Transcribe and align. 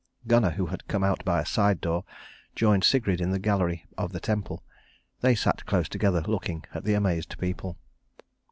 Gunnar, 0.25 0.49
who 0.57 0.65
had 0.65 0.87
come 0.87 1.03
out 1.03 1.23
by 1.23 1.39
a 1.41 1.45
side 1.45 1.79
door, 1.79 2.05
joined 2.55 2.83
Sigrid 2.83 3.21
in 3.21 3.29
the 3.29 3.37
gallery 3.37 3.85
of 3.99 4.13
the 4.13 4.19
temple. 4.19 4.63
They 5.19 5.35
sat 5.35 5.63
close 5.67 5.87
together 5.87 6.21
looking 6.25 6.63
at 6.73 6.85
the 6.85 6.95
amazed 6.95 7.37
people. 7.37 7.77